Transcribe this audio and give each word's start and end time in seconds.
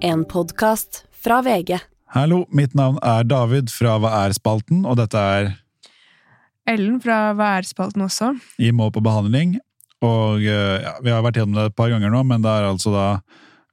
En 0.00 0.24
podkast 0.24 1.04
fra 1.24 1.42
VG. 1.42 1.78
Hallo, 2.14 2.44
mitt 2.56 2.72
navn 2.74 2.96
er 3.04 3.26
David 3.28 3.68
fra 3.72 3.98
Hva 4.00 4.12
er-spalten, 4.24 4.86
og 4.88 4.96
dette 4.96 5.20
er 5.20 5.50
Ellen 6.70 6.96
fra 7.02 7.34
Hva 7.36 7.50
er-spalten 7.58 8.06
også. 8.06 8.30
I 8.62 8.70
må 8.72 8.88
på 8.94 9.02
behandling. 9.04 9.58
Og 10.00 10.40
eh, 10.40 10.80
ja, 10.80 10.94
Vi 11.04 11.12
har 11.12 11.20
vært 11.26 11.36
gjennom 11.40 11.58
det 11.58 11.68
et 11.68 11.76
par 11.76 11.92
ganger 11.92 12.12
nå, 12.14 12.22
men 12.24 12.40
det 12.44 12.48
er 12.48 12.70
altså 12.70 12.94
da 12.94 13.06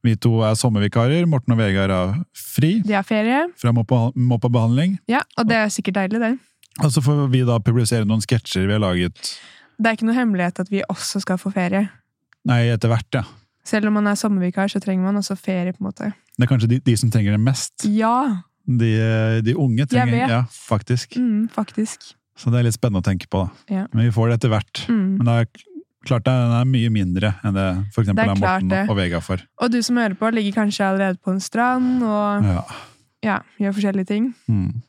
vi 0.04 0.18
to 0.20 0.42
er 0.46 0.60
sommervikarer. 0.60 1.26
Morten 1.32 1.56
og 1.56 1.62
Vegard 1.62 1.96
er 1.96 2.14
fri 2.36 2.78
De 2.86 2.96
har 2.96 3.08
ferie. 3.08 3.46
fra 3.60 3.72
må 3.76 3.88
på, 3.88 4.02
må 4.16 4.38
på 4.44 4.52
behandling. 4.52 5.00
Ja, 5.08 5.24
og 5.40 5.48
det 5.48 5.58
er 5.64 5.74
sikkert 5.74 6.02
deilig, 6.02 6.22
det. 6.24 6.34
Og 6.84 6.92
så 6.94 7.02
får 7.02 7.26
vi 7.34 7.42
da 7.48 7.58
publisere 7.64 8.06
noen 8.06 8.22
sketsjer 8.22 8.68
vi 8.68 8.76
har 8.76 8.84
laget 8.84 9.16
Det 9.80 9.90
er 9.90 9.96
ikke 9.98 10.12
noe 10.12 10.20
hemmelighet 10.20 10.60
at 10.62 10.70
vi 10.76 10.84
også 10.92 11.24
skal 11.24 11.40
få 11.42 11.56
ferie. 11.56 11.88
Nei, 12.48 12.66
etter 12.76 12.92
hvert, 12.92 13.10
ja. 13.16 13.24
Selv 13.68 13.90
om 13.90 13.98
man 14.00 14.08
er 14.08 14.16
sommervikar, 14.20 14.70
så 14.72 14.80
trenger 14.84 15.04
man 15.10 15.20
også 15.20 15.36
ferie, 15.40 15.74
på 15.76 15.84
en 15.84 15.90
måte. 15.90 16.12
Det 16.38 16.46
er 16.46 16.52
kanskje 16.52 16.70
de, 16.72 16.80
de 16.86 16.96
som 17.00 17.12
trenger 17.12 17.36
det 17.36 17.42
mest. 17.44 17.88
Ja! 17.92 18.44
De, 18.68 18.92
de 19.44 19.56
unge 19.56 19.86
trenger 19.88 20.14
det. 20.14 20.28
Ja, 20.32 20.42
faktisk. 20.52 21.18
Mm, 21.20 21.48
faktisk. 21.52 22.14
Så 22.38 22.52
det 22.54 22.60
er 22.62 22.68
litt 22.68 22.78
spennende 22.78 23.02
å 23.02 23.08
tenke 23.08 23.28
på, 23.32 23.46
da. 23.48 23.74
Ja. 23.74 23.86
Men 23.94 24.08
vi 24.08 24.14
får 24.16 24.30
det 24.32 24.38
etter 24.40 24.54
hvert. 24.54 24.84
Mm. 24.92 25.06
Men 25.20 25.30
det 25.30 25.36
er 25.42 25.50
klart 26.08 26.24
det 26.28 26.32
er, 26.32 26.44
den 26.46 26.56
er 26.62 26.68
mye 26.72 26.92
mindre 26.94 27.32
enn 27.44 27.56
det 27.58 27.68
for 27.96 28.04
eksempel 28.06 28.22
Det 28.22 28.28
er 28.30 28.36
er 28.36 28.42
Morten 28.44 28.70
det. 28.72 28.82
og 28.88 29.00
Vega 29.00 29.22
for. 29.24 29.44
Og 29.64 29.72
du 29.74 29.80
som 29.84 30.00
hører 30.00 30.16
på, 30.20 30.30
ligger 30.36 30.56
kanskje 30.62 30.86
allerede 30.88 31.20
på 31.24 31.34
en 31.34 31.42
strand 31.44 32.04
og 32.08 32.48
Ja. 32.48 32.62
ja, 33.26 33.38
gjør 33.60 33.76
forskjellige 33.80 34.12
ting. 34.14 34.30
Mm. 34.48 34.84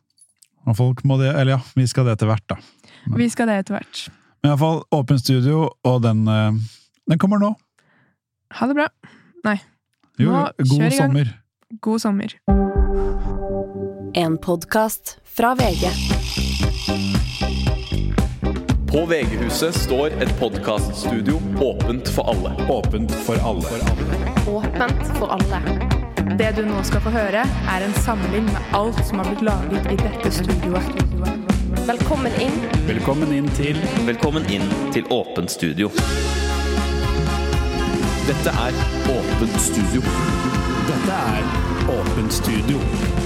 Og 0.68 0.76
folk 0.76 1.02
må 1.08 1.16
det, 1.18 1.32
eller 1.32 1.56
ja, 1.56 1.60
vi 1.74 1.86
skal 1.88 2.06
det 2.06 2.18
etter 2.18 2.28
hvert, 2.30 2.44
da. 2.52 2.58
Vi 3.16 3.26
skal 3.32 3.48
det 3.48 3.56
etter 3.62 3.78
hvert. 3.78 4.02
Men 4.42 4.52
iallfall 4.52 4.82
åpen 4.94 5.18
studio, 5.18 5.70
og 5.88 6.02
den, 6.04 6.26
eh, 6.28 6.52
den 7.08 7.18
kommer 7.18 7.40
nå. 7.42 7.54
Ha 8.54 8.66
det 8.66 8.74
bra. 8.74 8.88
Nei, 9.44 9.58
Jo, 10.18 10.30
Nå, 10.32 10.38
god 10.58 10.66
kjør 10.66 10.86
i 10.86 10.96
gang. 10.96 10.98
sommer. 10.98 11.28
god 11.80 12.00
sommer. 12.00 12.32
En 14.14 14.38
podkast 14.38 15.18
fra 15.24 15.54
VG. 15.54 15.84
På 18.88 19.04
VG-huset 19.06 19.74
står 19.74 20.16
et 20.22 20.32
podkaststudio 20.40 21.36
åpent 21.62 22.08
for 22.08 22.24
alle. 22.32 22.54
Åpent 22.72 23.12
for 23.26 23.36
alle. 23.44 23.82
Åpent 24.48 25.06
for 25.18 25.28
alle. 25.36 25.60
Det 26.38 26.50
du 26.56 26.64
nå 26.66 26.82
skal 26.84 27.00
få 27.04 27.10
høre, 27.14 27.44
er 27.74 27.84
en 27.84 27.94
samling 28.02 28.44
med 28.48 28.74
alt 28.74 28.98
som 29.06 29.18
har 29.20 29.28
blitt 29.30 29.42
laget 29.46 29.92
i 29.92 29.96
dette 30.00 30.32
studioet. 30.32 31.04
Velkommen 31.88 32.32
inn. 32.42 32.58
Velkommen 32.88 33.32
inn 33.32 33.48
til 33.56 33.76
Velkommen 34.08 34.44
inn 34.52 34.66
til 34.92 35.04
Åpent 35.14 35.50
studio. 35.52 35.88
Dette 38.28 38.50
er 38.50 38.74
Åpent 39.08 39.60
studio. 39.60 40.00
Dette 40.84 41.14
er 41.16 41.44
Åpent 41.88 42.32
studio. 42.32 42.78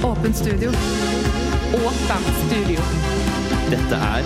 Åpent 0.07 0.37
studio. 0.37 0.71
Åpent 1.75 2.29
studio. 2.45 2.85
Dette 3.71 3.99
er 3.99 4.23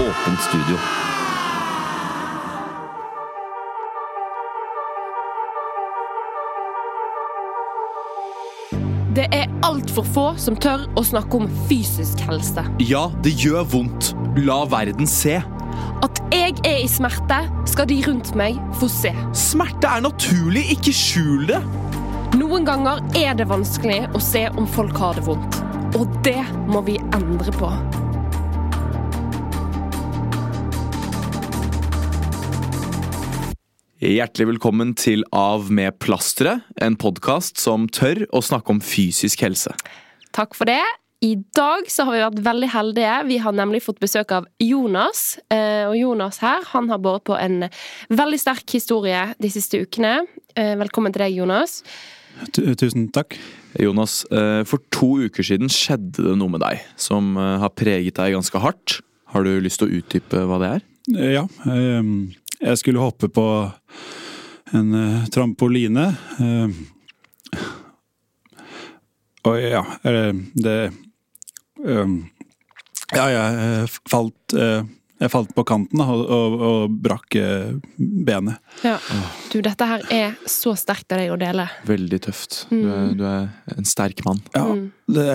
Åpent 0.00 0.40
studio. 0.46 0.78
Det 9.16 9.28
er 9.32 9.52
altfor 9.68 10.08
få 10.14 10.24
som 10.40 10.56
tør 10.56 10.88
å 10.96 11.04
snakke 11.04 11.42
om 11.42 11.52
fysisk 11.68 12.24
helse. 12.24 12.64
Ja, 12.80 13.10
det 13.20 13.36
gjør 13.44 13.68
vondt. 13.68 14.14
La 14.48 14.62
verden 14.64 15.04
se. 15.04 15.42
At 16.04 16.20
jeg 16.34 16.56
er 16.66 16.80
i 16.84 16.88
smerte, 16.90 17.38
skal 17.68 17.88
de 17.90 17.98
rundt 18.06 18.34
meg 18.38 18.58
få 18.80 18.88
se. 18.92 19.12
Smerte 19.36 19.90
er 19.90 20.04
naturlig, 20.04 20.66
ikke 20.76 20.94
skjul 20.94 21.46
det. 21.50 21.60
Noen 22.36 22.66
ganger 22.68 23.00
er 23.16 23.36
det 23.38 23.48
vanskelig 23.48 24.02
å 24.14 24.20
se 24.20 24.44
om 24.60 24.66
folk 24.68 24.98
har 25.00 25.16
det 25.16 25.24
vondt. 25.28 25.60
Og 25.96 26.10
det 26.26 26.42
må 26.68 26.82
vi 26.84 26.98
endre 27.16 27.54
på. 27.56 27.70
Hjertelig 33.96 34.50
velkommen 34.50 34.92
til 34.92 35.24
Av 35.32 35.70
med 35.72 35.96
plasteret, 36.04 36.66
en 36.84 36.98
podkast 37.00 37.56
som 37.62 37.88
tør 37.88 38.26
å 38.28 38.42
snakke 38.44 38.74
om 38.74 38.82
fysisk 38.84 39.40
helse. 39.46 39.72
Takk 40.36 40.52
for 40.58 40.68
det. 40.68 40.82
I 41.26 41.34
dag 41.56 41.88
så 41.90 42.04
har 42.06 42.14
vi 42.14 42.20
vært 42.22 42.42
veldig 42.44 42.68
heldige. 42.70 43.14
Vi 43.26 43.36
har 43.42 43.54
nemlig 43.56 43.80
fått 43.82 43.98
besøk 44.02 44.30
av 44.36 44.44
Jonas. 44.62 45.38
Eh, 45.50 45.88
Og 45.88 45.96
Jonas 45.98 46.38
her, 46.44 46.62
han 46.70 46.90
har 46.92 47.00
båret 47.02 47.24
på 47.26 47.34
en 47.38 47.64
veldig 48.14 48.38
sterk 48.38 48.70
historie 48.76 49.22
de 49.42 49.50
siste 49.50 49.80
ukene. 49.82 50.20
Eh, 50.54 50.76
Velkommen 50.78 51.14
til 51.14 51.24
deg, 51.24 51.34
Jonas. 51.40 51.80
Tusen 52.52 53.08
takk. 53.16 53.34
Jonas, 53.80 54.24
eh, 54.30 54.62
for 54.68 54.78
to 54.94 55.08
uker 55.26 55.42
siden 55.42 55.72
skjedde 55.72 56.22
det 56.28 56.36
noe 56.38 56.52
med 56.52 56.62
deg 56.62 56.84
som 56.96 57.34
har 57.36 57.70
preget 57.74 58.14
deg 58.20 58.36
ganske 58.36 58.60
hardt. 58.62 59.00
Har 59.32 59.42
du 59.42 59.56
lyst 59.60 59.80
til 59.80 59.88
å 59.88 59.96
utdype 59.98 60.44
hva 60.46 60.60
det 60.62 60.70
er? 60.76 60.84
Ja, 61.32 61.46
ehm, 61.66 62.34
jeg 62.60 62.78
skulle 62.78 63.02
hoppe 63.02 63.28
på 63.28 63.72
en 64.74 65.26
trampoline. 65.32 66.16
ehm, 66.38 66.74
Og 69.46 69.60
ja, 69.62 69.82
eh, 70.04 70.32
det 70.58 70.92
Ja, 71.84 73.26
jeg 73.30 73.58
eh, 73.62 73.96
falt 74.10 74.54
eh, 74.58 74.82
Jeg 75.20 75.30
falt 75.32 75.52
på 75.56 75.62
kanten 75.68 76.00
og, 76.02 76.22
og, 76.28 76.54
og 76.66 76.94
brakk 77.04 77.36
eh, 77.40 77.70
benet. 77.96 78.58
Ja. 78.84 78.96
Du, 79.52 79.60
dette 79.64 79.86
her 79.88 80.02
er 80.12 80.34
så 80.50 80.74
sterkt 80.76 81.14
av 81.14 81.22
deg 81.22 81.30
å 81.32 81.38
dele. 81.40 81.64
Veldig 81.88 82.18
tøft. 82.26 82.58
Du 82.68 82.82
er, 82.84 83.12
du 83.16 83.22
er 83.24 83.46
en 83.76 83.88
sterk 83.88 84.24
mann. 84.28 84.42
Ja, 84.56 84.64
Mm. 84.66 84.90
det, 85.14 85.26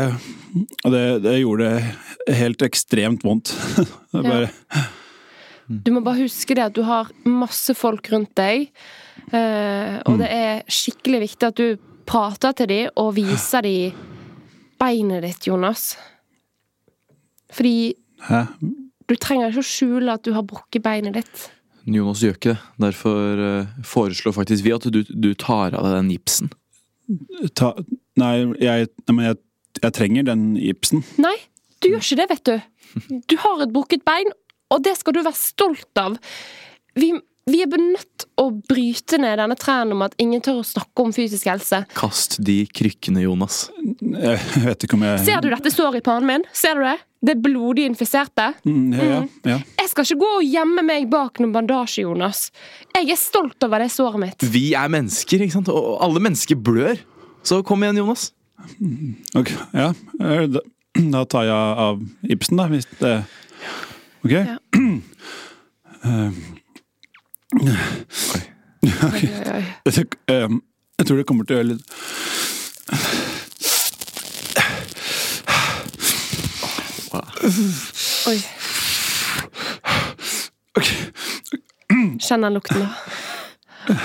det, 0.92 1.04
det 1.24 1.34
gjorde 1.40 1.70
helt 2.36 2.62
ekstremt 2.68 3.24
vondt. 3.26 3.54
Det 4.12 4.22
bare, 4.28 4.50
Du 5.72 5.92
må 5.96 6.02
bare 6.04 6.20
huske 6.26 6.54
det 6.58 6.66
at 6.68 6.76
du 6.76 6.82
har 6.84 7.08
masse 7.24 7.72
folk 7.80 8.10
rundt 8.12 8.34
deg, 8.36 8.66
eh, 9.32 9.94
og 10.04 10.18
det 10.20 10.28
er 10.36 10.62
skikkelig 10.68 11.22
viktig 11.24 11.48
at 11.48 11.56
du 11.62 11.80
prater 12.10 12.52
til 12.60 12.68
dem 12.74 12.90
og 13.00 13.14
viser 13.16 13.64
dem 13.64 13.96
beinet 14.82 15.24
ditt, 15.24 15.48
Jonas. 15.48 15.94
Fordi 17.52 17.94
Hæ? 18.28 18.46
du 19.10 19.16
trenger 19.20 19.52
ikke 19.52 19.64
å 19.64 19.68
skjule 19.72 20.16
at 20.16 20.24
du 20.26 20.34
har 20.36 20.46
brukket 20.48 20.84
beinet 20.86 21.18
ditt. 21.20 21.48
Jonas 21.90 22.22
gjør 22.22 22.36
ikke 22.38 22.54
det. 22.54 22.60
Derfor 22.84 23.46
eh, 23.46 23.72
foreslår 23.88 24.36
faktisk 24.38 24.66
vi 24.66 24.74
at 24.76 24.86
du, 24.94 25.02
du 25.04 25.32
tar 25.34 25.74
av 25.78 25.88
deg 25.88 25.96
den 25.98 26.12
gipsen. 26.14 26.52
Ta, 27.58 27.74
nei, 28.22 28.36
jeg, 28.62 28.92
nei, 29.08 29.16
men 29.16 29.26
jeg, 29.32 29.40
jeg 29.82 29.96
trenger 29.98 30.28
den 30.30 30.46
gipsen. 30.60 31.02
Nei, 31.22 31.36
du 31.82 31.90
gjør 31.92 32.06
ikke 32.06 32.20
det, 32.22 32.30
vet 32.32 32.46
du. 32.48 33.18
Du 33.32 33.36
har 33.42 33.64
et 33.64 33.74
brukket 33.74 34.06
bein, 34.08 34.32
og 34.72 34.84
det 34.86 34.94
skal 35.00 35.18
du 35.18 35.24
være 35.24 35.40
stolt 35.40 36.00
av. 36.00 36.18
Vi, 37.00 37.12
vi 37.50 37.62
er 37.64 37.72
nødt 37.74 38.26
å 38.40 38.46
bryte 38.70 39.18
ned 39.22 39.40
denne 39.42 39.56
trenden 39.60 39.96
om 39.96 40.04
at 40.06 40.14
ingen 40.22 40.42
tør 40.46 40.60
å 40.62 40.66
snakke 40.68 41.04
om 41.06 41.14
fysisk 41.16 41.48
helse. 41.50 41.80
Kast 41.98 42.38
de 42.46 42.60
krykkene, 42.70 43.24
Jonas. 43.26 43.64
Jeg 44.02 44.66
vet 44.66 44.86
ikke 44.86 44.98
om 45.00 45.06
jeg 45.08 45.24
Ser 45.26 45.42
du 45.42 45.50
dette 45.50 45.72
såret 45.74 46.02
i 46.02 46.06
pannen 46.06 46.30
min? 46.30 46.46
Ser 46.56 46.78
du 46.78 46.86
det? 46.86 46.98
Det 47.22 47.36
er 47.36 47.42
blodig 47.44 47.86
infiserte. 47.90 48.48
Mm, 48.66 48.94
ja, 48.98 49.08
ja, 49.10 49.22
ja. 49.52 49.58
Jeg 49.82 49.90
skal 49.92 50.08
ikke 50.08 50.20
gå 50.24 50.30
og 50.40 50.46
gjemme 50.48 50.84
meg 50.86 51.10
bak 51.12 51.42
noen 51.42 51.54
bandasje, 51.54 52.06
Jonas. 52.06 52.48
Jeg 52.96 53.12
er 53.14 53.20
stolt 53.22 53.62
over 53.68 53.84
det 53.84 53.92
såret 53.94 54.22
mitt. 54.24 54.46
Vi 54.54 54.72
er 54.78 54.90
mennesker, 54.94 55.44
ikke 55.46 55.58
sant? 55.60 55.70
Og 55.74 56.00
alle 56.02 56.22
mennesker 56.24 56.58
blør. 56.58 56.98
Så 57.46 57.62
kom 57.66 57.82
igjen, 57.86 58.02
Jonas. 58.02 58.30
Ok, 59.38 59.54
ja. 59.74 59.92
eh, 60.22 60.46
Da, 60.50 60.62
da 61.18 61.22
tar 61.30 61.46
jeg 61.50 61.78
av 61.86 62.02
Ibsen, 62.38 62.58
da, 62.62 62.70
hvis 62.74 62.90
det 63.02 63.16
Ok. 64.22 64.34
Ja. 64.38 64.58
Eh, 66.02 66.30
Oi, 67.52 68.42
oi, 68.84 69.28
oi. 69.54 69.64
jeg, 69.86 70.06
eh, 70.32 70.50
jeg 71.00 71.08
tror 71.08 71.18
det 71.20 71.26
kommer 71.28 71.44
til 71.46 71.58
å 71.58 71.60
gjøre 71.60 71.74
litt 71.74 71.84
oi. 78.30 78.38
Kjenner 81.92 82.22
Kjenn 82.22 82.46
den 82.46 82.54
lukten, 82.56 82.86
da. 82.86 83.98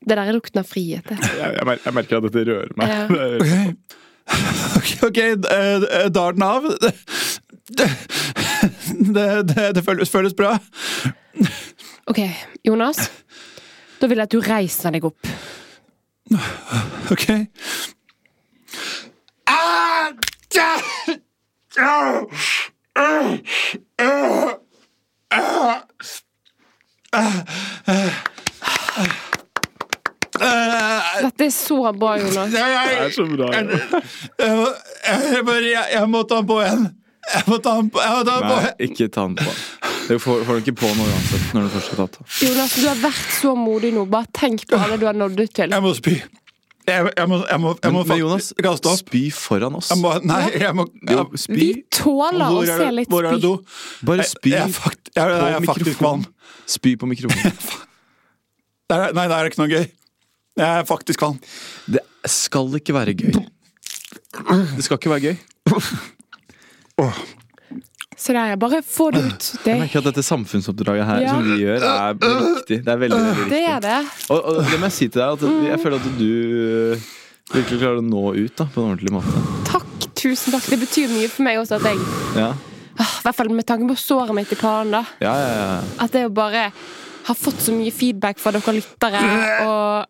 Det 0.00 0.14
der 0.14 0.22
er 0.22 0.32
lukten 0.32 0.62
av 0.62 0.68
frihet. 0.70 1.10
Jeg, 1.10 1.58
Jeg, 1.58 1.94
merker 1.94 2.20
at 2.20 2.28
dette 2.28 2.44
rører 2.48 2.72
meg. 2.78 2.88
Ja. 2.88 3.04
Ok, 4.78 4.90
ok, 5.08 5.18
eh, 5.18 5.34
eh, 5.50 6.08
da 6.12 6.24
er 6.28 6.34
den 6.36 6.42
av. 6.44 6.66
Det, 6.80 6.92
det, 7.78 7.88
det, 9.16 9.28
det, 9.48 9.64
det 9.76 9.84
føles, 9.84 10.10
føles 10.12 10.34
bra. 10.36 10.58
Ok, 12.08 12.18
Jonas. 12.64 13.10
Da 14.00 14.06
vil 14.08 14.16
jeg 14.20 14.28
at 14.28 14.32
du 14.32 14.40
reiser 14.44 14.94
deg 14.94 15.04
opp. 15.08 15.28
Ok. 17.12 17.24
Ah! 19.48 20.12
Ah! 21.78 22.12
Ah! 23.88 24.48
Ah! 25.32 25.82
Dette 31.22 31.44
er 31.48 31.50
så 31.54 31.78
bra, 31.98 32.14
Jonas. 32.20 32.52
Det 32.52 32.60
er 32.62 33.10
så 33.14 33.24
bra. 33.26 33.48
jeg, 33.52 33.66
jeg, 34.38 34.56
må- 34.56 34.74
jeg 35.08 36.08
ta 36.28 36.36
den 36.40 36.46
på 36.48 36.60
igjen. 36.62 36.84
Jeg 37.34 37.42
må 37.50 37.58
ta 37.60 37.74
den 37.80 37.90
på, 37.92 38.00
jeg 38.00 38.12
må 38.16 38.22
ta 38.24 38.36
den 38.40 38.48
på 38.48 38.56
Nei, 38.62 38.70
ikke 38.88 39.08
ta 39.12 39.26
den 39.26 39.34
på. 39.36 39.50
Du 40.08 40.16
får, 40.18 40.42
får 40.48 40.58
du 40.58 40.60
ikke 40.64 40.76
på 40.80 40.88
noe 40.96 41.06
uansett. 41.12 41.46
når 41.54 41.66
du 41.66 41.72
først 41.76 41.92
har 41.92 41.98
tatt. 42.06 42.18
Jonas, 42.42 42.74
du 42.80 42.86
har 42.88 43.00
vært 43.02 43.32
så 43.36 43.52
modig 43.58 43.90
nå. 43.92 44.06
Bare 44.08 44.26
tenk 44.32 44.64
på 44.70 44.78
alle 44.80 44.96
du 45.00 45.04
har 45.08 45.16
nådd 45.18 45.40
ut 45.42 45.52
til. 45.58 45.74
Jeg 45.76 45.84
må 45.84 45.92
spy. 45.98 46.14
Jeg, 46.88 47.10
jeg 47.18 47.28
må, 47.28 47.36
jeg 47.44 47.60
må, 47.60 47.74
jeg 47.84 47.92
må 47.92 48.00
Men, 48.00 48.08
men 48.08 48.18
Jonas, 48.22 48.46
kaste 48.64 48.88
opp. 48.88 49.00
spy 49.02 49.20
foran 49.36 49.74
oss. 49.76 49.90
Jeg 49.92 50.00
må, 50.00 50.14
nei, 50.24 50.38
jeg 50.56 50.72
må 50.78 50.86
Jo, 51.12 51.26
spy. 51.36 51.58
Vi 51.58 51.66
tåler 51.92 52.46
å 52.46 52.54
hvor, 52.54 52.70
se 52.70 52.86
litt 52.88 52.96
litt 53.02 53.10
hvor 53.12 53.28
er 53.28 53.36
det 53.36 53.42
spy. 53.42 53.44
do? 53.44 54.06
Bare 54.08 54.24
spy 54.30 54.52
Jeg, 54.54 54.62
jeg, 54.62 54.72
fakt, 54.78 55.10
jeg, 55.12 55.34
jeg, 55.36 55.66
på 55.68 55.74
mikrofonen. 55.82 56.24
Spy 56.78 56.94
på 57.02 57.10
mikrofonen. 57.12 57.58
Det 58.88 58.96
er- 58.96 59.12
Nei, 59.12 59.26
det 59.28 59.36
er 59.36 59.50
ikke 59.50 59.60
noe 59.60 59.68
gøy. 59.68 59.84
Jeg 60.56 60.78
er 60.80 60.86
faktisk 60.88 61.20
kvalm. 61.20 61.36
Det 61.92 62.00
skal 62.32 62.72
ikke 62.80 62.94
være 62.96 63.12
gøy. 63.20 63.36
Det 63.36 64.86
skal 64.86 64.96
ikke 64.96 65.12
være 65.12 65.28
gøy. 65.28 65.36
Se 68.18 68.34
er 68.34 68.56
bare 68.58 68.80
få 68.82 69.10
det 69.14 69.20
ut. 69.28 69.44
Det, 69.62 69.70
Jeg 69.70 69.80
merker 69.84 70.00
at 70.02 70.08
dette 70.10 70.22
samfunnsoppdraget 70.26 71.06
her 71.06 71.20
Ja. 71.22 71.34
som 71.36 71.44
vi 71.46 71.60
gjør, 71.62 71.84
er 71.86 72.14
viktig. 72.18 72.78
Det 72.84 72.92
er 72.92 72.98
veldig, 73.04 73.18
veldig 73.28 73.48
det 73.52 73.60
er 73.70 73.80
det. 73.84 73.98
Og, 74.34 74.40
og 74.42 74.58
det 74.66 74.78
må 74.80 74.88
jeg 74.90 74.96
si 74.96 75.06
til 75.08 75.22
deg, 75.22 75.38
at 75.38 75.68
jeg 75.70 75.80
føler 75.84 75.96
at 76.02 76.08
du 76.18 76.32
virkelig 77.54 77.78
klarer 77.80 78.00
å 78.02 78.04
nå 78.04 78.24
ut 78.34 78.56
da, 78.58 78.66
på 78.74 78.82
en 78.82 78.90
ordentlig 78.92 79.14
måte. 79.14 79.44
Takk, 79.70 80.08
tusen 80.18 80.52
takk. 80.56 80.66
Det 80.68 80.80
betyr 80.82 81.14
mye 81.14 81.30
for 81.30 81.46
meg 81.46 81.60
også 81.62 81.78
at 81.78 81.86
jeg 81.92 82.02
Ja, 82.36 82.50
ah, 82.98 83.14
I 83.20 83.24
hvert 83.28 83.38
fall 83.38 83.52
med 83.54 83.66
tanke 83.70 83.88
på 83.92 83.96
såret 84.02 84.34
mitt 84.36 84.52
i 84.52 84.58
planen, 84.58 84.98
da. 84.98 85.04
ja, 85.22 85.34
ja. 85.38 85.50
ja. 85.62 85.80
At 86.04 86.18
jeg 86.18 86.34
bare 86.34 86.68
har 87.28 87.36
fått 87.36 87.62
så 87.62 87.72
mye 87.76 87.92
feedback 87.94 88.38
fra 88.42 88.50
dere 88.56 88.74
lyttere, 88.80 89.22
og 89.68 90.06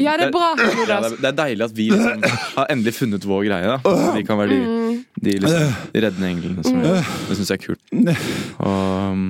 Ja, 0.00 0.16
det 0.18 0.28
er 0.28 0.32
bra, 0.34 0.48
det, 0.58 0.66
er, 0.90 1.12
det 1.14 1.28
er 1.28 1.36
deilig 1.44 1.64
at 1.68 1.74
vi 1.76 1.90
liksom 1.92 2.24
har 2.56 2.66
endelig 2.72 2.94
funnet 2.96 3.22
vår 3.28 3.44
greie. 3.46 3.76
da 3.76 3.94
Vi 4.16 4.24
kan 4.26 4.38
være 4.40 4.56
de, 4.56 4.87
de 5.22 5.32
liksom, 5.38 5.72
reddende 5.94 6.28
englene. 6.28 6.64
Som 6.64 6.82
jeg, 6.84 7.04
det 7.28 7.36
syns 7.38 7.50
jeg 7.50 7.58
er 7.58 7.64
kult. 7.64 7.80
Og 8.58 9.10
um, 9.10 9.24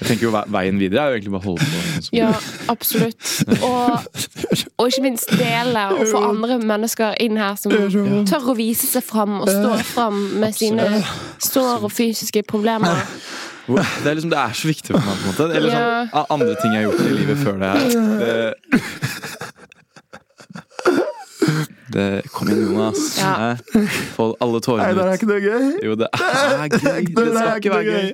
jeg 0.00 0.08
tenker 0.08 0.26
jo 0.26 0.32
veien 0.34 0.80
videre 0.80 1.04
er 1.04 1.12
jo 1.12 1.20
egentlig 1.20 1.34
bare 1.36 1.44
å 1.44 1.48
holde 1.50 1.68
på. 1.68 1.82
Liksom. 1.94 2.18
Ja, 2.18 2.32
absolutt. 2.72 3.30
Og, 3.60 4.68
og 4.78 4.90
ikke 4.90 5.04
minst 5.06 5.30
dele 5.38 5.86
og 5.94 6.04
få 6.10 6.24
andre 6.30 6.58
mennesker 6.62 7.16
inn 7.22 7.38
her 7.40 7.58
som 7.60 7.74
tør 8.28 8.52
å 8.54 8.58
vise 8.58 8.90
seg 8.90 9.06
fram 9.06 9.40
og 9.40 9.50
stå 9.50 9.78
fram 9.94 10.20
med 10.42 10.56
sine 10.56 10.90
sår 11.42 11.86
og 11.86 11.92
fysiske 11.94 12.44
problemer. 12.48 13.04
Det 13.64 14.10
er 14.10 14.14
liksom, 14.14 14.30
det 14.30 14.38
er 14.38 14.52
så 14.52 14.68
viktig 14.68 14.92
for 14.92 15.00
meg. 15.00 15.14
på 15.16 15.24
en 15.24 15.30
måte 15.30 15.44
Eller 15.56 15.72
sånn, 15.72 16.26
andre 16.34 16.56
ting 16.60 16.74
jeg 16.74 16.82
har 16.82 16.90
gjort 16.90 17.00
i 17.00 17.14
livet 17.16 17.38
før 17.40 17.60
det 17.62 17.70
her. 17.70 17.94
Det, 18.20 18.80
det 21.94 22.06
Kom 22.34 22.48
igjen, 22.50 22.64
Jonas. 22.74 23.02
Ja. 23.18 23.54
Få 24.16 24.32
alle 24.42 24.60
tårene 24.64 24.92
ut. 24.94 25.12
ikke 25.16 25.28
noe 25.30 25.40
gøy. 25.44 25.68
Jo, 25.86 25.94
det 26.00 26.08
er 26.12 26.68
gøy. 26.68 27.04
Det 27.14 27.26
skal 27.34 27.60
ikke 27.60 27.74
være 27.74 27.84
gøy. 27.90 28.08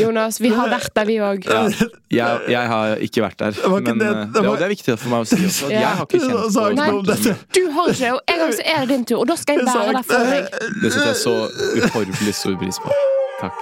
Jonas, 0.00 0.38
vi 0.40 0.48
har 0.56 0.70
vært 0.72 0.94
der, 0.96 1.04
vi 1.08 1.16
òg. 1.20 1.44
Ja. 1.48 1.64
Jeg, 2.08 2.40
jeg 2.54 2.68
har 2.72 2.94
ikke 3.04 3.20
vært 3.26 3.38
der. 3.42 3.50
ikke 3.58 3.80
Men 3.84 3.98
det- 4.00 4.06
eh, 4.08 4.24
det 4.32 4.42
var- 4.42 4.44
ja, 4.48 4.54
det 4.56 4.64
er 4.68 4.72
viktig 4.72 4.98
for 4.98 5.08
meg 5.12 5.20
å 5.20 5.28
si 5.28 5.36
også. 5.44 5.68
Jeg 5.70 5.84
har 5.84 6.06
ikke 6.06 6.20
kjent 6.24 6.80
på 6.88 7.02
dette. 7.10 7.34
Du 7.52 7.62
har 7.76 7.88
ikke 7.92 7.98
det, 8.00 8.12
og 8.12 8.20
en 8.32 8.38
gang 8.44 8.52
så 8.56 8.62
er 8.64 8.78
det 8.80 8.88
din 8.94 9.04
tur, 9.04 9.18
og 9.20 9.26
da 9.28 9.36
skal 9.36 9.58
jeg 9.58 9.66
være 9.66 9.92
der 9.92 10.02
for 10.08 10.18
deg. 10.32 10.48
Det 10.82 10.92
setter 10.92 11.10
jeg 11.12 11.20
så 11.24 11.36
uhorvelig 11.82 12.34
stor 12.34 12.56
pris 12.62 12.78
på. 12.80 12.96
Takk. 13.40 13.52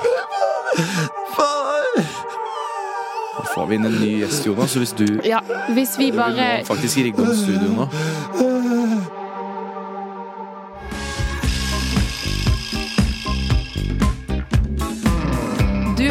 Da 3.36 3.42
får 3.54 3.66
vi 3.68 3.74
inn 3.76 3.84
en 3.86 3.96
ny 4.00 4.10
gjest, 4.22 4.46
Jonas. 4.46 4.74
Hvis 4.78 4.92
du 4.96 5.06
Ja, 5.26 5.40
hvis 5.74 5.96
vi 5.98 6.10
Du 6.10 6.16
bare 6.16 6.32
må 6.62 6.66
faktisk 6.70 6.96
rigge 7.04 7.20
om 7.20 7.34
studio 7.36 7.68
nå. 7.76 7.88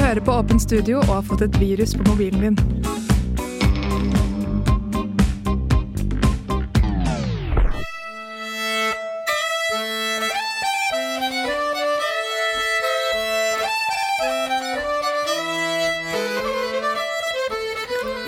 Hører 0.05 0.21
på 0.21 0.33
Åpent 0.37 0.61
studio 0.61 0.99
og 0.99 1.07
har 1.09 1.23
fått 1.25 1.41
et 1.41 1.55
virus 1.57 1.95
på 1.97 2.03
mobilen 2.05 2.43
din. 2.43 2.57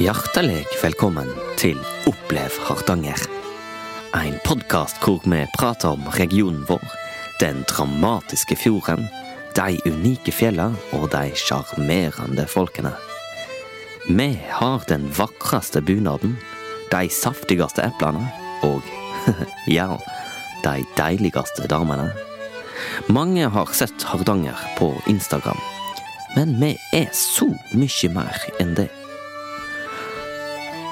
Hjertelig 0.02 0.64
velkommen 0.82 1.30
til 1.62 1.78
Opplev 2.10 2.58
Hardanger. 2.66 3.22
En 4.18 4.42
podkast 4.48 4.98
hvor 5.04 5.22
vi 5.30 5.46
prater 5.60 5.94
om 5.94 6.10
regionen 6.18 6.66
vår, 6.66 6.82
den 7.44 7.62
dramatiske 7.70 8.58
fjorden, 8.58 9.06
de 9.58 9.80
unike 9.90 10.32
fjellene 10.36 10.78
og 10.94 11.10
de 11.14 11.32
sjarmerende 11.38 12.46
folkene. 12.50 12.94
Vi 14.08 14.28
har 14.54 14.86
den 14.88 15.08
vakreste 15.18 15.82
bunaden, 15.82 16.38
de 16.92 17.10
saftigste 17.12 17.84
eplene 17.88 18.24
og 18.68 18.86
ja, 19.78 19.90
de 20.64 20.86
deiligste 21.00 21.68
damene. 21.72 22.12
Mange 23.10 23.50
har 23.50 23.74
sett 23.74 24.06
Hardanger 24.06 24.62
på 24.78 24.92
Instagram, 25.10 25.60
men 26.36 26.54
vi 26.62 26.76
er 26.94 27.10
så 27.18 27.50
mye 27.74 28.14
mer 28.14 28.48
enn 28.62 28.76
det. 28.78 28.92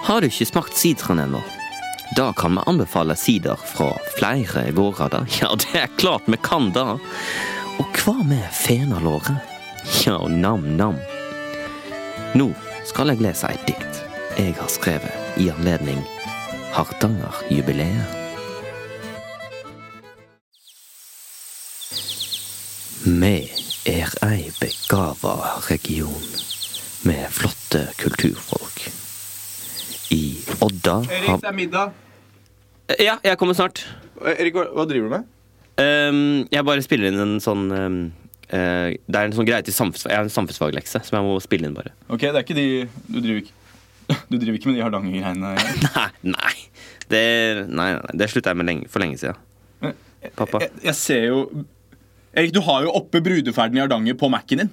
Har 0.05 0.21
du 0.21 0.29
ikke 0.29 0.49
smakt 0.49 0.77
sideren 0.77 1.21
ennå? 1.21 1.41
Da 2.17 2.31
kan 2.37 2.57
vi 2.57 2.65
anbefale 2.69 3.15
sider 3.17 3.57
fra 3.57 3.93
flere 4.17 4.71
gårder. 4.73 5.25
Ja, 5.41 5.53
det 5.57 5.85
er 5.85 5.93
klart 5.97 6.25
vi 6.29 6.37
kan 6.41 6.71
det. 6.73 6.99
Og 7.79 7.99
hva 8.01 8.15
med 8.23 8.45
fenalåret? 8.55 9.53
Ja, 10.05 10.17
nam-nam. 10.27 10.97
Nå 12.35 12.49
skal 12.87 13.11
jeg 13.13 13.23
lese 13.25 13.49
et 13.51 13.67
dikt 13.67 14.05
jeg 14.35 14.51
har 14.57 14.67
skrevet 14.67 15.39
i 15.39 15.45
anledning 15.47 16.01
Hardangerjubileet. 16.75 18.23
Vi 23.05 23.35
er 23.87 24.11
ei 24.27 24.49
begava 24.59 25.35
region 25.69 26.25
med 27.07 27.29
flotte 27.31 27.85
kulturfolk. 28.01 28.89
I 30.11 30.41
Odda 30.65 30.97
har 31.05 31.15
Erik, 31.21 31.41
det 31.45 31.51
er 31.53 31.57
middag. 31.61 31.95
Ja, 32.99 33.15
jeg 33.23 33.39
kommer 33.39 33.55
snart. 33.55 33.85
Erik, 34.35 34.57
hva, 34.57 34.67
hva 34.75 34.87
driver 34.89 35.07
du 35.07 35.15
med? 35.15 35.31
Ehm, 35.81 36.45
jeg 36.53 36.63
bare 36.67 36.83
spiller 36.85 37.11
inn 37.11 37.19
en 37.19 37.35
sånn 37.43 37.65
um, 37.67 37.95
uh, 38.47 38.87
Det 38.95 39.17
er 39.19 39.27
en 39.27 39.33
sånn 39.35 39.47
greie 39.47 39.65
til 39.67 39.75
samfunnsfag 39.75 40.13
Jeg 40.13 40.21
har 40.21 40.27
en 40.27 40.31
samfunnsfaglekse 40.31 41.01
som 41.03 41.17
jeg 41.17 41.27
må 41.27 41.35
spille 41.43 41.67
inn, 41.67 41.75
bare. 41.75 41.91
Ok, 42.07 42.23
det 42.23 42.31
er 42.31 42.45
ikke 42.45 42.55
de 42.55 42.67
Du 43.09 43.19
driver 43.19 43.41
ikke 43.43 44.15
Du 44.31 44.37
driver 44.37 44.59
ikke 44.59 44.71
med 44.71 44.79
de 44.79 44.85
Hardanger-greiene? 44.85 45.51
Nei, 45.97 46.07
nei. 46.37 46.55
Det, 47.11 47.21
nei, 47.69 47.89
nei, 47.97 48.15
det 48.17 48.29
slutta 48.31 48.53
jeg 48.53 48.57
med 48.61 48.69
lenge, 48.69 48.87
for 48.89 49.03
lenge 49.03 49.19
siden. 49.21 49.37
Pappa. 50.37 50.63
Jeg, 50.63 50.71
jeg 50.87 50.97
ser 50.97 51.27
jo 51.27 51.41
Erik, 52.35 52.51
du 52.55 52.59
har 52.65 52.81
jo 52.83 52.93
oppe 52.97 53.21
brudeferden 53.23 53.77
i 53.77 53.83
Hardanger 53.83 54.17
på 54.19 54.27
Mac-en 54.31 54.63
din. 54.63 54.71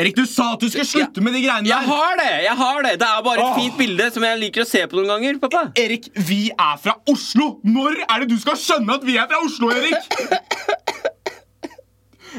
Erik, 0.00 0.16
du 0.16 0.24
sa 0.24 0.54
at 0.54 0.62
du 0.62 0.70
skulle 0.70 0.88
slutte 0.88 1.20
med 1.20 1.34
de 1.36 1.42
greiene 1.44 1.66
der! 1.66 1.74
Jeg 1.74 1.88
har 1.90 2.14
det! 2.16 2.28
jeg 2.46 2.56
har 2.56 2.82
Det 2.86 2.92
Det 3.02 3.08
er 3.08 3.24
bare 3.26 3.42
et 3.44 3.58
fint 3.58 3.76
bilde 3.76 4.06
som 4.14 4.24
jeg 4.24 4.38
liker 4.40 4.64
å 4.64 4.68
se 4.70 4.80
på 4.88 4.96
noen 4.96 5.10
ganger. 5.12 5.40
pappa 5.42 5.64
Erik, 5.76 6.08
vi 6.16 6.38
er 6.54 6.78
fra 6.80 6.94
Oslo! 7.10 7.50
Når 7.68 7.98
er 8.06 8.22
det 8.22 8.30
du 8.30 8.38
skal 8.40 8.56
skjønne 8.56 8.96
at 8.96 9.04
vi 9.04 9.18
er 9.20 9.28
fra 9.28 9.42
Oslo, 9.44 9.68
Erik? 9.74 10.08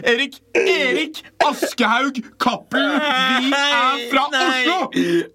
Erik, 0.07 0.39
Erik 0.57 1.21
Aschehoug 1.45 2.17
Cappelen, 2.41 2.97
vi 3.45 3.53
er 3.53 4.03
fra 4.09 4.25
Oslo! 4.31 4.79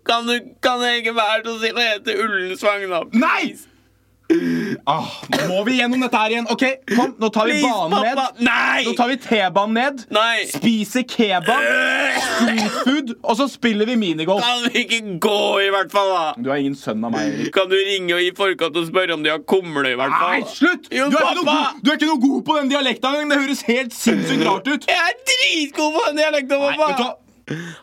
Kan, 0.09 0.27
du, 0.27 0.51
kan 0.65 0.83
jeg 0.83 1.05
ikke 1.05 1.15
være 1.21 1.45
så 1.47 1.59
snill 1.61 1.79
å 1.79 1.89
hete 1.93 2.19
Ullensvang, 2.25 2.89
da? 2.91 3.05
Nei! 3.23 3.55
Ah, 4.87 5.07
må 5.51 5.65
vi 5.67 5.81
gjennom 5.81 5.99
dette 6.05 6.15
her 6.21 6.31
igjen? 6.31 6.45
Ok, 6.53 6.63
kom, 6.93 7.17
nå 7.19 7.27
tar 7.35 7.49
vi 7.51 7.57
Please, 7.57 7.67
banen 7.67 7.91
pappa! 7.97 8.27
ned. 8.37 8.45
Nei! 8.47 8.85
Nå 8.87 8.93
tar 8.95 9.09
vi 9.11 9.17
T-banen 9.25 9.75
ned. 9.75 10.05
Nei! 10.15 10.45
Spiser 10.47 11.03
kebab, 11.11 11.65
streetfood, 12.29 13.11
og 13.27 13.35
så 13.41 13.49
spiller 13.51 13.89
vi 13.91 13.97
minigolf. 13.99 14.45
Kan 14.47 14.69
vi 14.71 14.85
ikke 14.85 15.01
gå, 15.27 15.35
i 15.67 15.73
hvert 15.75 15.91
fall, 15.91 16.13
da? 16.15 16.23
Du 16.39 16.53
er 16.55 16.63
ingen 16.63 16.79
sønn 16.79 17.03
av 17.03 17.11
meg, 17.17 17.33
Erik. 17.35 17.51
Kan 17.59 17.67
du 17.73 17.77
ringe 17.81 18.15
og 18.15 18.23
i 18.23 18.31
forkant 18.39 18.79
og 18.79 18.87
spørre 18.93 19.19
om 19.19 19.27
de 19.27 19.35
har 19.35 19.43
kumle, 19.43 19.91
i 19.91 19.99
hvert 19.99 20.15
fall? 20.21 20.39
Nei, 20.39 20.55
slutt! 20.55 20.87
Du 20.87 20.97
er, 20.97 21.11
ikke 21.11 21.35
noe 21.41 21.47
pappa! 21.51 21.59
god, 21.75 21.83
du 21.83 21.91
er 21.91 21.99
ikke 22.01 22.11
noe 22.15 22.23
god 22.29 22.41
på 22.53 22.59
den 22.61 22.73
dialekta 22.77 23.13
engang. 23.17 23.35
Det 23.35 23.43
høres 23.43 23.67
helt 23.73 23.95
sinnssykt 23.99 24.47
rart 24.47 24.71
ut. 24.71 24.87
Jeg 24.91 25.03
er 25.11 25.23
dritgod 25.35 25.97
på 25.99 26.05
den 26.13 26.23
dialekten, 26.23 26.61
Nei, 26.63 26.75
vet 26.79 26.79
du 26.79 26.85
pappa! 26.87 27.07
hva? 27.11 27.23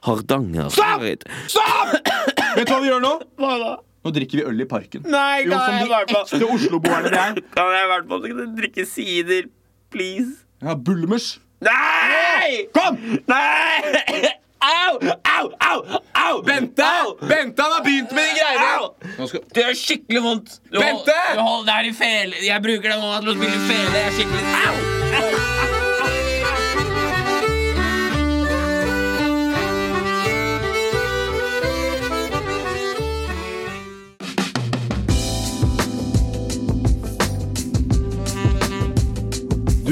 Hardanger 0.08 0.72
Stopp! 0.72 1.04
Stopp! 1.52 2.14
Vet 2.56 2.68
du 2.68 2.72
hva 2.74 2.80
vi 2.84 2.90
gjør 2.96 3.04
nå? 3.04 3.18
Hva 3.40 3.58
da? 3.60 3.74
Nå 4.04 4.12
drikker 4.12 4.42
vi 4.42 4.44
øl 4.50 4.62
i 4.62 4.68
parken. 4.68 5.06
Nei, 5.08 5.46
Jo, 5.48 5.56
som 5.56 5.80
de 5.80 5.98
ekte 6.02 6.48
Oslo-boerne 6.56 7.12
vi 7.14 7.20
er. 7.22 7.38
Kan 7.56 7.72
jeg 7.72 7.86
i 7.88 7.92
hvert 7.94 8.08
fall 8.12 8.30
ikke 8.30 8.48
drikke 8.60 8.86
sider, 8.90 9.50
please? 9.94 10.42
Ja, 10.64 10.76
Bulmers. 10.76 11.38
Nei! 11.64 12.66
Kom! 12.76 12.98
Nei! 13.32 14.32
Au! 14.64 14.96
Au! 15.28 15.48
Au! 15.70 15.80
Au! 16.24 16.42
Bente! 16.48 16.88
Bente, 17.28 17.62
han 17.64 17.74
har 17.78 17.84
begynt 17.84 18.12
med 18.16 18.30
de 18.32 18.40
greiene! 18.40 19.44
Det 19.56 19.64
gjør 19.66 19.76
skikkelig 19.80 20.22
vondt. 20.24 20.58
Du 20.72 20.80
hold- 20.80 20.88
Bente! 21.04 21.18
Du 21.36 21.42
holder 21.44 21.72
deg 21.74 21.92
i 21.92 21.96
fele. 22.00 22.40
Jeg 22.48 22.64
bruker 22.64 22.96
det 22.96 23.00
nå 23.04 23.14
til 23.24 23.34
å 23.34 23.38
spille 23.40 23.64
fele. 23.68 23.94
Det 23.96 24.04
er 24.08 24.20
skikkelig 24.20 24.46
Au! 24.64 25.73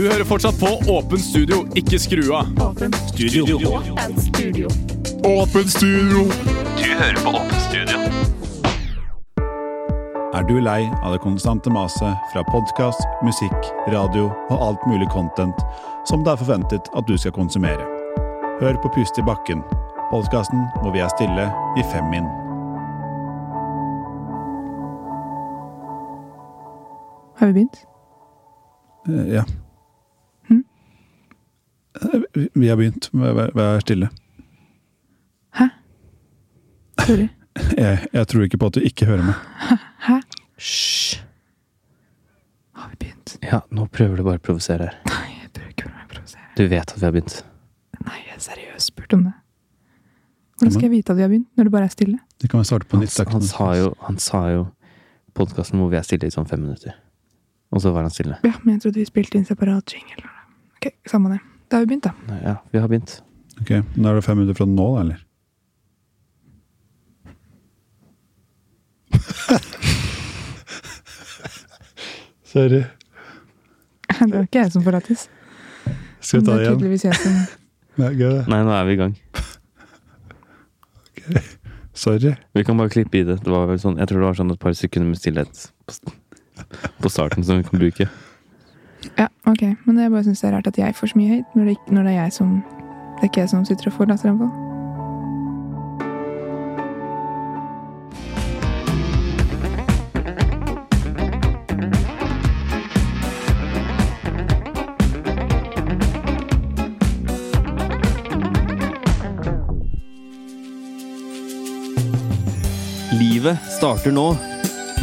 Du 0.01 0.07
hører 0.09 0.25
fortsatt 0.25 0.55
på 0.57 0.69
Åpen 0.89 1.19
studio, 1.21 1.59
ikke 1.77 1.99
skru 2.01 2.31
av. 2.33 2.47
Studio. 3.11 3.59
Åpent 3.69 4.23
studio. 4.25 4.71
Åpen 5.29 5.69
studio! 5.69 6.23
Du 6.79 6.87
hører 6.89 7.19
på 7.21 7.29
Åpent 7.29 7.61
studio. 7.67 7.99
Er 10.33 10.47
du 10.49 10.55
lei 10.65 10.87
av 11.03 11.13
det 11.13 11.21
konstante 11.21 11.69
maset 11.69 12.33
fra 12.33 12.41
podkast, 12.49 13.05
musikk, 13.21 13.69
radio 13.93 14.31
og 14.49 14.65
alt 14.71 14.89
mulig 14.89 15.05
content 15.13 15.61
som 16.09 16.25
det 16.25 16.33
er 16.33 16.41
forventet 16.41 16.89
at 16.97 17.05
du 17.05 17.13
skal 17.21 17.37
konsumere? 17.37 17.85
Hør 18.57 18.81
på 18.81 18.89
Pust 18.97 19.21
i 19.21 19.29
bakken, 19.29 19.61
podkasten 20.09 20.65
hvor 20.81 20.97
vi 20.97 21.05
er 21.05 21.13
stille 21.13 21.45
i 21.77 21.85
fem 21.93 22.09
min. 22.09 22.25
Har 27.37 27.53
vi 27.53 27.53
begynt? 27.53 27.83
Eh, 29.05 29.35
Ja. 29.37 29.45
Vi- 32.35 32.49
Vi 32.55 32.67
har 32.67 32.77
begynt. 32.79 33.09
Vær 33.13 33.51
vær 33.55 33.79
stille. 33.83 34.09
Hæ? 35.59 35.67
Sorry. 36.99 37.29
Jeg, 37.77 38.07
jeg 38.13 38.27
tror 38.27 38.43
ikke 38.45 38.57
på 38.57 38.65
at 38.71 38.73
du 38.77 38.79
ikke 38.79 39.05
hører 39.05 39.25
meg. 39.27 39.35
Hæ? 40.07 40.19
Hysj. 40.55 41.17
Har 42.79 42.89
vi 42.89 42.95
begynt? 43.01 43.33
Ja, 43.43 43.59
nå 43.75 43.85
prøver 43.91 44.15
du 44.21 44.23
bare 44.23 44.39
å 44.39 44.43
provosere 44.45 44.87
her. 44.87 44.95
Nei, 45.09 45.33
jeg 45.41 45.49
bør 45.57 45.65
ikke 45.73 45.89
jeg 45.91 46.07
provosere. 46.13 46.45
Du 46.57 46.63
vet 46.71 46.93
at 46.93 46.97
vi 47.01 47.05
har 47.09 47.11
begynt. 47.17 47.35
Nei, 48.05 48.21
jeg 48.29 48.37
er 48.37 48.43
seriøst 48.45 48.93
spurt 48.93 49.13
om 49.17 49.25
det. 49.27 49.33
Hvordan 50.61 50.73
skal 50.77 50.87
jeg 50.87 50.93
vite 50.95 51.11
at 51.11 51.17
vi 51.19 51.25
har 51.25 51.29
begynt, 51.33 51.49
når 51.57 51.67
det 51.67 51.73
bare 51.75 51.89
er 51.89 51.93
stille? 51.97 52.19
Det 52.41 52.49
kan 52.49 52.61
vi 52.63 52.69
starte 52.71 52.87
på 52.87 52.99
nytt. 53.01 53.17
han 53.33 53.41
sa 53.49 53.67
jo, 53.75 53.91
han 54.07 54.17
sa 54.21 54.41
jo 54.53 54.63
podkasten 55.35 55.79
hvor 55.81 55.89
vi 55.91 55.97
er 55.99 56.05
stille 56.07 56.27
i 56.29 56.33
sånn 56.33 56.47
fem 56.47 56.61
minutter. 56.63 56.95
Og 57.75 57.81
så 57.83 57.91
var 57.91 58.07
han 58.07 58.13
stille. 58.15 58.37
Ja, 58.47 58.53
men 58.63 58.75
jeg 58.77 58.83
trodde 58.85 59.01
vi 59.01 59.05
spilte 59.09 59.37
inn 59.41 59.45
separat 59.47 59.91
jingle. 59.95 60.29
Ok, 60.79 60.93
samme 61.09 61.33
det. 61.35 61.41
Da 61.71 61.77
har 61.77 61.85
vi 61.85 61.87
begynt, 61.93 62.03
da. 62.03 62.37
Ja, 62.43 62.55
vi 62.73 62.79
har 62.83 62.87
begynt. 62.91 63.21
Ok, 63.61 63.69
Nå 63.95 64.09
er 64.11 64.15
det 64.19 64.23
fem 64.25 64.37
minutter 64.41 64.57
fra 64.57 64.65
nå, 64.67 64.87
da, 64.95 65.01
eller? 65.05 65.19
Sorry. 72.43 72.83
Det 74.21 74.33
var 74.35 74.43
ikke 74.45 74.59
jeg 74.65 74.71
som 74.73 74.83
får 74.85 74.91
lættis. 74.97 75.21
Skal 76.21 76.41
vi 76.41 76.45
ta 76.45 76.51
Det 76.51 76.57
det 76.57 76.57
er 76.57 76.61
igjen? 76.61 76.75
tydeligvis 76.77 77.05
jeg 77.07 77.15
som 77.17 77.33
Det 77.97 78.05
er 78.07 78.15
gøy, 78.19 78.31
det. 78.35 78.43
Nei, 78.51 78.59
nå 78.67 78.71
er 78.75 78.85
vi 78.87 78.93
i 78.93 78.99
gang. 78.99 79.13
Ok. 81.11 81.21
Sorry. 82.01 82.33
Vi 82.55 82.63
kan 82.67 82.77
bare 82.79 82.89
klippe 82.93 83.19
i 83.19 83.23
det. 83.27 83.39
Det 83.45 83.51
var 83.51 83.65
vel 83.69 83.79
sånn, 83.81 83.97
jeg 83.99 84.07
tror 84.09 84.21
det 84.23 84.27
var 84.29 84.37
sånn 84.39 84.53
et 84.53 84.61
par 84.61 84.73
sekunder 84.77 85.09
med 85.11 85.19
stillhet 85.21 85.63
på, 85.87 86.13
på 87.03 87.11
starten 87.11 87.43
som 87.45 87.59
vi 87.61 87.65
kan 87.67 87.81
bruke. 87.81 88.07
Ja, 89.17 89.27
ok. 89.45 89.61
Men 89.85 89.97
jeg 89.99 90.11
bare 90.11 90.23
syns 90.23 90.41
det 90.41 90.49
er 90.49 90.55
rart 90.55 90.67
at 90.67 90.77
jeg 90.77 90.95
får 90.95 91.07
så 91.07 91.17
mye 91.17 91.27
hate, 91.35 91.45
når 91.55 91.63
det, 91.63 91.71
ikke- 91.77 91.93
når 91.93 92.03
det 92.03 92.11
er 92.15 92.21
jeg 92.23 92.33
som 92.33 92.63
Det 93.21 93.27
er 93.27 93.29
ikke 93.29 93.39
jeg 93.41 93.49
som 93.49 93.65
sitter 93.65 93.87
og 93.87 93.93
får 93.93 94.05
latteranfall. 94.05 94.51
Livet 113.19 113.57
starter 113.77 114.13
nå. 114.15 114.31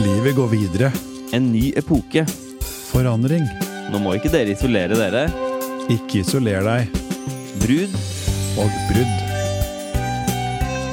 Livet 0.00 0.36
går 0.38 0.50
videre. 0.52 0.92
En 1.34 1.50
ny 1.52 1.72
epoke. 1.76 2.24
Forandring. 2.88 3.44
Nå 3.88 3.96
må 4.04 4.10
ikke 4.18 4.28
dere 4.28 4.52
isolere 4.52 4.96
dere. 4.98 5.22
Ikke 5.88 6.20
isoler 6.20 6.60
deg. 6.66 6.90
Brud 7.62 7.94
Og 8.60 8.74
brudd. 8.90 9.14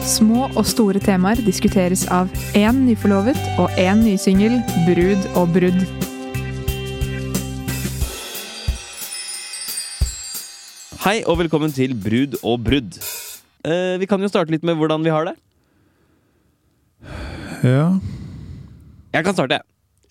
Små 0.05 0.45
og 0.53 0.63
store 0.69 1.01
temaer 1.03 1.41
diskuteres 1.43 2.05
av 2.13 2.29
én 2.55 2.83
nyforlovet 2.85 3.39
og 3.59 3.73
én 3.81 3.99
nysingel, 4.05 4.59
brud 4.85 5.27
og 5.33 5.51
brudd. 5.57 5.81
Hei 11.03 11.17
og 11.25 11.41
velkommen 11.41 11.73
til 11.75 11.97
Brud 11.99 12.37
og 12.43 12.63
brudd. 12.63 12.95
Eh, 13.65 13.97
vi 13.99 14.07
kan 14.07 14.21
jo 14.23 14.29
starte 14.31 14.53
litt 14.53 14.63
med 14.63 14.77
hvordan 14.79 15.03
vi 15.03 15.11
har 15.11 15.27
det. 15.27 15.35
Ja. 17.65 17.89
Jeg 19.11 19.25
kan 19.27 19.35
starte. 19.35 19.59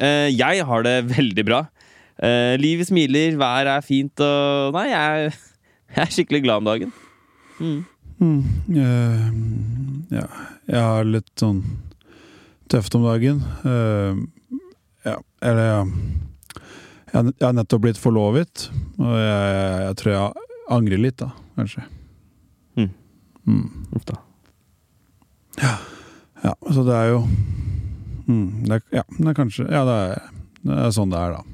Eh, 0.02 0.28
jeg 0.34 0.66
har 0.68 0.84
det 0.84 0.98
veldig 1.16 1.46
bra. 1.48 1.64
Eh, 2.22 2.54
livet 2.60 2.86
smiler, 2.86 3.34
været 3.40 3.66
er 3.72 3.80
fint 3.82 4.20
og 4.22 4.72
Nei, 4.76 4.84
jeg, 4.92 5.32
jeg 5.96 6.02
er 6.04 6.12
skikkelig 6.14 6.42
glad 6.44 6.62
om 6.62 6.68
dagen. 6.70 6.92
Mm. 7.60 7.80
Mm, 8.22 8.44
uh, 8.78 9.24
ja. 10.14 10.26
Jeg 10.70 10.80
har 10.86 11.04
litt 11.08 11.32
sånn 11.40 11.64
tøft 12.70 12.94
om 12.94 13.02
dagen. 13.08 13.40
Uh, 13.66 14.22
ja, 15.04 15.16
eller 15.42 15.66
ja. 15.68 15.80
Jeg 17.10 17.18
har- 17.18 17.32
jeg 17.38 17.46
har 17.46 17.52
nettopp 17.58 17.82
blitt 17.84 17.98
forlovet, 18.00 18.68
og 18.98 19.12
jeg, 19.18 19.82
jeg 19.84 19.96
tror 20.00 20.12
jeg 20.14 20.46
angrer 20.74 20.98
litt, 21.02 21.18
da, 21.20 21.28
kanskje. 21.58 21.84
Mm. 22.78 22.88
Mm. 23.46 23.66
Uff 23.94 24.06
da. 24.08 24.16
Ja, 26.44 26.54
så 26.74 26.82
det 26.86 26.94
er 26.98 27.10
jo 27.12 27.20
mm, 28.26 28.64
det 28.66 28.74
er, 28.78 28.80
Ja, 28.98 29.02
det 29.16 29.28
er 29.30 29.36
kanskje 29.38 29.64
Ja, 29.70 29.84
det 29.86 29.94
er, 29.94 30.24
det 30.66 30.78
er 30.82 30.90
sånn 30.96 31.12
det 31.12 31.20
er, 31.20 31.36
da. 31.38 31.53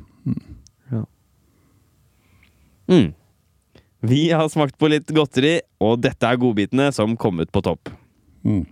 Mm. 2.90 3.12
Vi 4.00 4.30
har 4.34 4.48
smakt 4.50 4.78
på 4.80 4.88
litt 4.90 5.10
godteri, 5.14 5.60
og 5.78 6.00
dette 6.02 6.26
er 6.26 6.38
godbitene 6.40 6.88
som 6.94 7.14
kom 7.20 7.38
ut 7.38 7.52
på 7.54 7.62
topp. 7.62 7.92
Mm. 8.42 8.64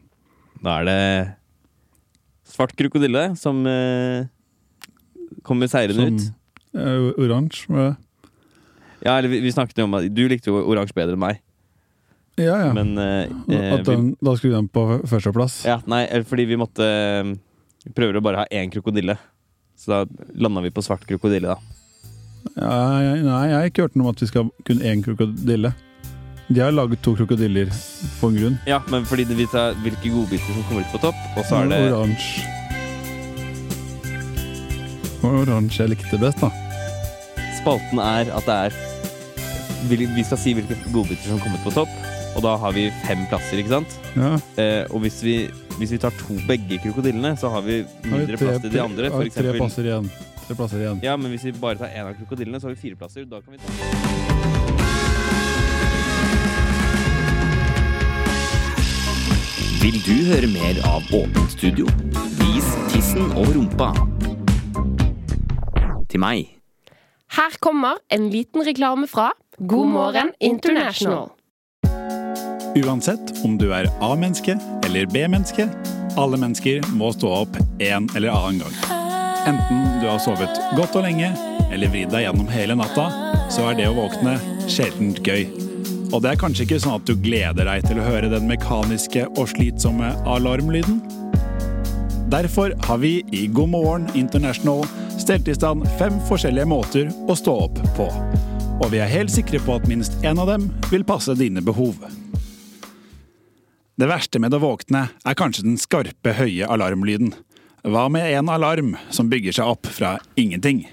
Da 0.65 0.81
er 0.81 0.89
det 0.89 1.01
svart 2.49 2.75
krokodille 2.75 3.31
som 3.39 3.61
eh, 3.69 4.27
kommer 5.47 5.71
seirende 5.71 6.09
ut. 6.09 6.29
Uh, 6.75 7.13
Oransje. 7.21 7.71
med? 7.73 7.97
Ja, 9.05 9.19
eller 9.19 9.31
vi, 9.31 9.41
vi 9.45 9.53
snakket 9.55 9.79
jo 9.79 9.87
om 9.87 9.95
at 9.99 10.09
du 10.11 10.25
likte 10.29 10.51
jo 10.51 10.59
oransje 10.67 10.97
bedre 10.97 11.15
enn 11.15 11.23
meg, 11.23 11.39
Ja, 12.39 12.57
ja. 12.67 12.71
men 12.75 12.93
eh, 12.99 13.31
eh, 13.51 13.73
At 13.77 13.87
den, 13.87 14.13
da 14.23 14.35
skulle 14.39 14.59
den 14.59 14.69
på 14.71 14.83
førsteplass? 15.07 15.61
vi, 15.65 15.71
ja, 15.71 15.79
Nei, 15.91 16.03
fordi 16.27 16.49
vi 16.51 16.59
måtte 16.59 16.87
eh, 16.87 17.31
Vi 17.87 17.95
prøver 17.95 18.19
å 18.19 18.23
bare 18.25 18.43
ha 18.43 18.47
én 18.51 18.71
krokodille. 18.75 19.15
Så 19.79 19.93
da 19.93 20.05
landa 20.35 20.61
vi 20.65 20.71
på 20.75 20.83
svart 20.83 21.05
krokodille, 21.07 21.55
da. 21.55 21.59
Ja, 22.59 22.79
nei, 23.23 23.45
jeg 23.51 23.55
har 23.59 23.69
ikke 23.71 23.85
hørt 23.87 23.97
noe 23.99 24.09
om 24.09 24.15
at 24.17 24.23
vi 24.23 24.27
skal 24.31 24.49
kun 24.67 24.81
én 24.83 25.03
krokodille. 25.05 25.73
De 26.49 26.61
har 26.65 26.73
laget 26.73 27.03
to 27.05 27.13
krokodiller 27.15 27.69
på 28.21 28.31
en 28.33 28.39
grunn. 28.41 28.59
Ja, 28.67 28.81
men 28.91 29.05
fordi 29.05 29.25
det- 29.29 29.37
vi 29.37 29.47
tar 29.47 29.75
hvilke 29.85 30.09
godbiter 30.11 30.47
som 30.55 30.63
kommer 30.65 30.81
ut 30.81 30.93
på 30.95 31.01
topp, 31.03 31.15
og 31.37 31.45
så 31.45 31.63
er 31.63 31.69
det 31.69 31.93
Oransje. 31.93 32.43
Oransje 35.23 35.83
jeg 35.85 35.91
likte 35.91 36.19
best, 36.21 36.41
da. 36.41 36.51
Spalten 37.61 37.99
er 38.01 38.31
at 38.35 38.47
det 38.47 38.55
er 38.55 38.73
vi 39.89 40.25
skal 40.25 40.39
si 40.39 40.55
hvilke 40.55 40.75
godbiter 40.93 41.29
som 41.29 41.39
kommer 41.41 41.59
ut 41.59 41.65
på 41.69 41.75
topp, 41.75 41.89
og 42.37 42.43
da 42.43 42.57
har 42.57 42.73
vi 42.73 42.89
fem 43.07 43.27
plasser, 43.31 43.59
ikke 43.63 43.69
sant? 43.77 43.99
Ja, 44.17 44.39
Eh, 44.59 44.85
og 44.91 45.01
hvis 45.05 45.23
vi, 45.23 45.51
hvis 45.79 45.93
vi 45.95 45.99
tar 46.03 46.11
to 46.19 46.35
begge 46.49 46.79
krokodillene, 46.83 47.37
så 47.39 47.49
har 47.55 47.61
vi 47.63 47.77
har 47.83 48.03
vi 48.03 48.11
mindre 48.17 48.37
tre- 48.37 48.47
plass 48.47 48.61
til 48.63 48.73
de 48.73 48.81
andre. 48.83 49.05
har 49.05 49.11
For 49.11 49.23
vi 49.23 49.31
tre 49.31 49.41
eksempel. 49.43 49.61
plasser 49.61 49.83
igjen. 49.85 50.11
Tre 50.49 50.55
plasser 50.55 50.79
igjen. 50.83 51.01
Ja, 51.03 51.17
men 51.17 51.31
hvis 51.31 51.45
vi 51.45 51.53
bare 51.53 51.77
tar 51.79 51.87
én 51.95 52.07
av 52.09 52.15
krokodillene, 52.19 52.61
så 52.61 52.69
har 52.69 52.75
vi 52.75 52.81
fire 52.89 52.97
plasser. 52.97 53.25
Da 53.25 53.41
kan 53.41 53.53
vi 53.53 53.59
ta 53.59 54.79
Vil 59.83 59.99
du 60.05 60.15
høre 60.29 60.49
mer 60.51 60.79
av 60.89 61.07
Åpent 61.15 61.53
studio? 61.55 61.87
Vis 62.41 62.67
tissen 62.93 63.31
og 63.39 63.47
rumpa. 63.55 63.93
Til 66.11 66.21
meg. 66.23 66.49
Her 67.37 67.55
kommer 67.63 68.01
en 68.15 68.27
liten 68.33 68.65
reklame 68.67 69.07
fra 69.09 69.31
God 69.61 69.91
morgen 69.95 70.33
International. 70.41 71.31
Uansett 72.79 73.33
om 73.45 73.57
du 73.59 73.71
er 73.75 73.89
A-menneske 74.05 74.55
eller 74.87 75.07
B-menneske, 75.11 75.65
alle 76.21 76.39
mennesker 76.39 76.85
må 76.95 77.09
stå 77.15 77.31
opp 77.41 77.57
en 77.83 78.07
eller 78.15 78.31
annen 78.31 78.61
gang. 78.63 78.77
Enten 79.49 79.81
du 80.03 80.07
har 80.07 80.21
sovet 80.23 80.61
godt 80.77 80.99
og 80.99 81.07
lenge, 81.07 81.33
eller 81.73 81.91
vridd 81.91 82.13
deg 82.13 82.27
gjennom 82.27 82.51
hele 82.53 82.77
natta, 82.79 83.09
så 83.51 83.71
er 83.71 83.79
det 83.79 83.89
å 83.89 83.97
våkne 83.97 84.37
sjelden 84.71 85.15
gøy. 85.25 85.49
Og 86.13 86.23
det 86.23 86.31
er 86.31 86.41
kanskje 86.41 86.69
ikke 86.69 86.79
sånn 86.85 87.01
at 87.01 87.09
du 87.09 87.17
gleder 87.19 87.67
deg 87.67 87.89
til 87.89 87.99
å 87.99 88.07
høre 88.07 88.31
den 88.33 88.47
mekaniske 88.51 89.27
og 89.35 89.51
slitsomme 89.55 90.13
alarmlyden? 90.29 91.01
Derfor 92.31 92.77
har 92.87 93.03
vi 93.03 93.25
i 93.33 93.47
God 93.49 93.73
morgen 93.75 94.07
International 94.15 94.85
stelt 95.19 95.49
i 95.49 95.57
stand 95.57 95.89
fem 95.99 96.21
forskjellige 96.29 96.69
måter 96.69 97.11
å 97.27 97.37
stå 97.37 97.59
opp 97.67 97.83
på. 97.99 98.09
Og 98.79 98.89
vi 98.93 99.03
er 99.03 99.11
helt 99.11 99.35
sikre 99.35 99.59
på 99.65 99.81
at 99.81 99.91
minst 99.91 100.21
én 100.23 100.39
av 100.39 100.53
dem 100.53 100.71
vil 100.93 101.09
passe 101.09 101.35
dine 101.41 101.65
behov. 101.65 101.97
Det 103.99 104.07
verste 104.07 104.39
med 104.39 104.55
å 104.55 104.61
våkne 104.63 105.09
er 105.27 105.35
kanskje 105.35 105.65
den 105.67 105.79
skarpe, 105.81 106.31
høye 106.39 106.69
alarmlyden. 106.71 107.33
Hva 107.83 108.05
med 108.15 108.31
en 108.31 108.47
alarm 108.53 108.93
som 109.11 109.27
bygger 109.27 109.57
seg 109.57 109.71
opp 109.73 109.89
fra 109.91 110.13
ingenting? 110.39 110.85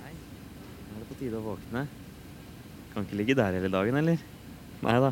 Nei, 0.00 0.12
Nå 0.14 0.94
er 0.96 1.02
det 1.02 1.08
på 1.10 1.16
tide 1.18 1.36
å 1.36 1.42
våkne. 1.44 1.82
Kan 2.94 3.04
ikke 3.04 3.18
ligge 3.20 3.36
der 3.36 3.58
hele 3.58 3.68
dagen, 3.68 3.98
eller? 4.00 4.22
Nei 4.86 4.94
da. 5.04 5.10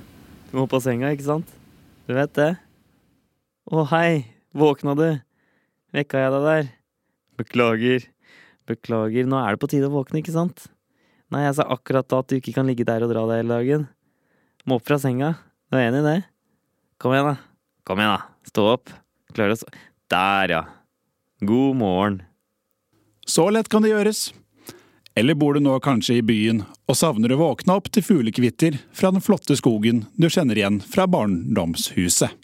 Du 0.49 0.55
må 0.57 0.65
på 0.73 0.81
senga, 0.81 1.11
ikke 1.13 1.27
sant? 1.27 1.53
Du 2.09 2.15
vet 2.17 2.33
det. 2.39 2.55
Å, 3.69 3.85
hei! 3.93 4.25
Våkna 4.57 4.95
du? 4.97 5.11
Vekka 5.93 6.23
jeg 6.23 6.33
deg 6.39 6.47
der? 6.47 6.71
Beklager. 7.43 8.09
Beklager. 8.65 9.29
Nå 9.29 9.43
er 9.43 9.53
det 9.53 9.61
på 9.61 9.69
tide 9.75 9.93
å 9.93 9.97
våkne, 9.99 10.25
ikke 10.25 10.33
sant? 10.39 10.71
Nei, 11.29 11.45
jeg 11.45 11.59
sa 11.61 11.69
akkurat 11.77 12.09
da 12.09 12.23
at 12.25 12.33
du 12.33 12.39
ikke 12.39 12.57
kan 12.57 12.65
ligge 12.73 12.89
der 12.89 13.05
og 13.05 13.13
dra 13.13 13.27
deg 13.29 13.43
hele 13.43 13.61
dagen. 13.61 13.87
Må 14.67 14.81
opp 14.81 14.89
fra 14.89 14.97
senga. 14.99 15.35
Du 15.71 15.77
er 15.79 15.87
enig 15.87 16.01
i 16.03 16.07
det? 16.07 16.17
Kom 16.99 17.13
igjen, 17.15 17.29
da. 17.29 17.37
Kom 17.87 18.01
igjen, 18.03 18.17
da. 18.17 18.49
Stå 18.51 18.65
opp. 18.73 18.91
Klarer 19.31 19.55
stå 19.61 19.71
Der, 20.11 20.51
ja. 20.51 20.63
God 21.41 21.77
morgen. 21.79 22.17
Så 23.27 23.47
lett 23.55 23.71
kan 23.71 23.87
det 23.87 23.93
gjøres. 23.93 24.33
Eller 25.15 25.39
bor 25.39 25.55
du 25.55 25.63
nå 25.63 25.77
kanskje 25.81 26.19
i 26.19 26.25
byen 26.27 26.65
og 26.91 26.99
savner 26.99 27.33
å 27.33 27.39
våkne 27.41 27.79
opp 27.79 27.93
til 27.95 28.05
fuglekvitter 28.05 28.81
fra 28.91 29.15
den 29.15 29.23
flotte 29.23 29.55
skogen 29.59 30.03
du 30.19 30.27
kjenner 30.27 30.59
igjen 30.59 30.81
fra 30.83 31.07
barndomshuset? 31.11 32.35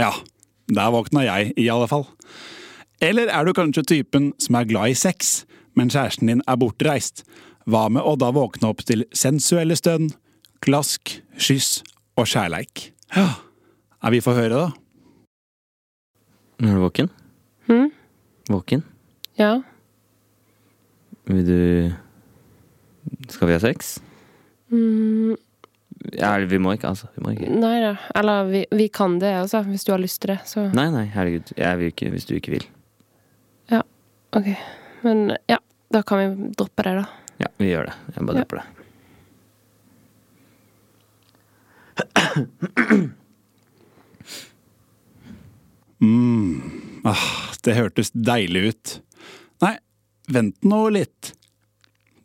Ja, 0.00 0.14
der 0.70 0.92
våkna 0.94 1.24
jeg 1.26 1.50
i 1.60 1.66
alle 1.80 1.90
fall. 1.90 2.06
Eller 3.00 3.32
er 3.32 3.46
du 3.48 3.54
kanskje 3.56 3.86
typen 3.88 4.30
som 4.40 4.58
er 4.58 4.68
glad 4.68 4.92
i 4.92 4.98
sex, 4.98 5.44
men 5.74 5.90
kjæresten 5.92 6.28
din 6.28 6.44
er 6.46 6.58
bortreist? 6.60 7.24
Hva 7.70 7.86
med 7.92 8.04
å 8.04 8.16
da 8.20 8.30
våkne 8.34 8.70
opp 8.72 8.82
til 8.88 9.06
sensuelle 9.16 9.76
stønn, 9.78 10.10
klask, 10.64 11.16
kyss 11.40 11.80
og 12.20 12.28
kjærleik? 12.28 12.90
Ja, 13.16 13.40
er 14.04 14.14
vi 14.14 14.22
får 14.24 14.36
høre, 14.36 14.66
da? 14.66 14.68
Er 16.60 16.76
du 16.76 16.82
våken? 16.84 17.08
Hm? 17.70 17.88
Våken? 18.52 18.84
Ja. 19.38 19.62
Vil 21.30 21.46
du 21.46 21.60
Skal 23.30 23.48
vi 23.48 23.54
ha 23.54 23.60
sex? 23.62 23.98
Mm, 24.70 25.36
Ja, 26.16 26.32
vi 26.48 26.58
må 26.58 26.72
ikke, 26.76 26.88
altså. 26.94 27.08
Vi 27.16 27.22
må 27.24 27.34
ikke. 27.34 27.48
nei 27.60 27.74
da. 27.82 27.90
Eller 28.16 28.44
vi, 28.48 28.62
vi 28.72 28.86
kan 28.88 29.18
det, 29.20 29.34
altså. 29.42 29.60
Hvis 29.68 29.84
du 29.84 29.92
har 29.92 30.00
lyst 30.00 30.20
til 30.22 30.32
det, 30.34 30.38
så 30.48 30.64
Nei, 30.74 30.86
nei, 30.94 31.04
herregud. 31.12 31.52
Jeg 31.58 31.78
vil 31.80 31.90
ikke 31.92 32.10
hvis 32.14 32.24
du 32.28 32.34
ikke 32.38 32.54
vil. 32.56 32.66
Ja. 33.70 33.82
OK. 34.36 34.48
Men 35.04 35.36
ja, 35.50 35.58
da 35.92 36.02
kan 36.06 36.22
vi 36.22 36.50
droppe 36.56 36.86
det, 36.88 36.94
da. 37.02 37.06
Ja, 37.40 37.48
vi 37.60 37.70
gjør 37.72 37.90
det. 37.90 37.96
Jeg 38.16 38.26
bare 38.26 38.36
Ja. 38.36 38.44
dropper 38.44 38.62
det. 38.62 38.66
Mm, 46.00 46.60
ah, 47.04 47.26
det 47.64 47.74
hørtes 47.76 48.10
deilig 48.14 48.62
ut. 48.72 48.92
Nei, 49.60 49.74
vent 50.32 50.56
nå 50.64 50.80
litt. 50.94 51.34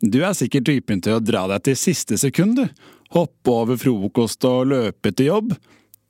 Du 0.06 0.20
er 0.22 0.36
sikkert 0.38 0.68
typen 0.68 1.00
til 1.02 1.16
å 1.16 1.22
dra 1.22 1.46
deg 1.50 1.64
til 1.66 1.74
siste 1.78 2.14
sekund, 2.20 2.60
du. 2.60 2.66
Hoppe 3.16 3.50
over 3.50 3.78
frokost 3.80 4.44
og 4.46 4.68
løpe 4.70 5.10
til 5.10 5.32
jobb. 5.32 5.54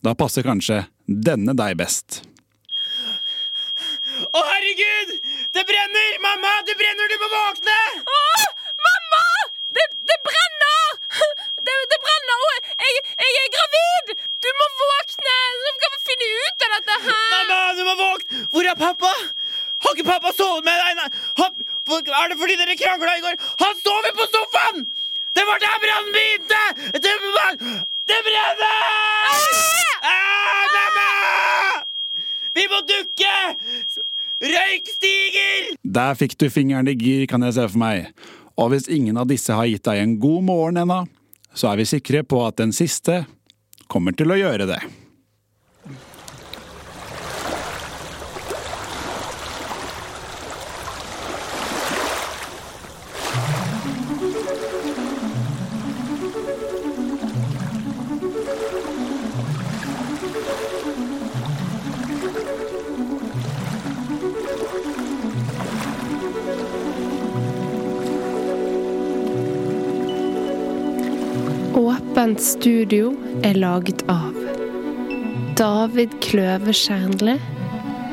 Da 0.05 0.13
passer 0.19 0.45
kanskje 0.45 0.83
denne 1.07 1.55
deg 1.57 1.79
best. 1.81 2.21
Å, 4.27 4.43
herregud! 4.51 5.15
Det 5.57 5.65
brenner! 5.69 6.19
Mamma, 6.25 6.53
det 6.69 6.77
brenner! 6.77 7.09
Du 7.09 7.17
må 7.23 7.31
våkne! 7.33 7.79
Mamma! 8.85 9.23
Det, 9.73 9.89
det 10.13 10.19
brenner! 10.29 10.85
Det, 11.67 11.75
det 11.91 12.01
brenner! 12.05 12.45
Og 12.45 12.69
jeg, 12.85 13.01
jeg 13.25 13.41
er 13.41 13.51
gravid! 13.57 14.15
Du 14.45 14.51
må 14.61 14.71
våkne! 14.83 15.39
Så 15.63 15.75
skal 15.79 15.97
vi 15.97 16.03
finne 16.11 16.31
ut 16.37 16.69
av 16.69 16.77
dette 16.77 17.01
her! 17.09 17.27
Mamma, 17.33 17.61
du 17.79 17.85
må 17.89 17.97
våkne! 18.03 18.47
Hvor 18.53 18.73
er 18.75 18.81
pappa? 18.81 19.15
Har 19.85 19.97
ikke 19.97 20.09
pappa 20.09 20.33
sovet 20.37 20.65
med 20.65 20.79
deg? 20.81 21.01
Er 21.87 22.31
det 22.33 22.39
fordi 22.41 22.57
dere 22.61 22.77
krangla 22.81 23.17
i 23.19 23.25
går? 23.25 23.37
Han 23.62 23.83
sover 23.83 24.15
på 24.17 24.29
sofaen! 24.33 24.87
Det 25.37 25.45
var 25.45 25.61
der 25.61 25.81
brannen 25.83 26.15
begynte! 26.15 26.62
Det, 27.05 27.15
det 28.09 28.21
brenner! 28.29 28.79
Ah, 30.01 30.65
mamma! 30.77 31.11
Vi 32.57 32.65
må 32.73 32.81
dukke! 32.89 33.35
Røyk 34.41 34.89
stiger! 34.97 35.71
Der 35.85 36.17
fikk 36.17 36.39
du 36.41 36.49
fingeren 36.53 36.89
i 36.89 36.97
gir, 36.97 37.27
kan 37.29 37.45
jeg 37.45 37.59
se 37.59 37.69
for 37.69 37.85
meg. 37.85 38.09
Og 38.57 38.73
hvis 38.73 38.89
ingen 38.89 39.21
av 39.21 39.29
disse 39.29 39.53
har 39.53 39.69
gitt 39.69 39.85
deg 39.85 40.01
en 40.01 40.17
god 40.21 40.45
morgen 40.49 40.81
ennå, 40.81 41.03
så 41.57 41.73
er 41.73 41.83
vi 41.83 41.89
sikre 41.89 42.25
på 42.25 42.41
at 42.47 42.57
den 42.61 42.73
siste 42.77 43.27
kommer 43.93 44.17
til 44.17 44.33
å 44.33 44.41
gjøre 44.41 44.69
det. 44.73 44.81
Åpent 71.87 72.40
studio 72.42 73.12
er 73.46 73.55
laget 73.55 74.01
av 74.11 74.35
David 75.55 76.16
Kløve 76.25 76.72
Kjernli, 76.75 77.37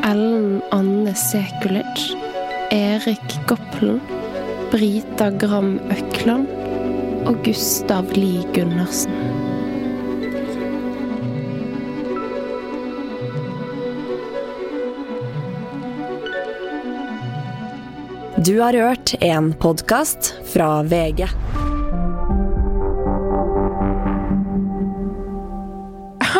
Ellen 0.05 0.59
Anne 0.75 1.15
Sekulic, 1.17 2.03
Erik 2.75 3.33
Goppelen, 3.49 3.97
Brita 4.69 5.31
Gram 5.41 5.79
Økland 5.89 6.51
og 7.25 7.41
Gustav 7.47 8.13
Lie 8.13 8.45
Gundersen. 8.53 9.17
Du 18.37 18.59
har 18.61 18.77
hørt 18.77 19.15
en 19.23 19.53
podkast 19.57 20.35
fra 20.53 20.83
VG. 20.83 21.25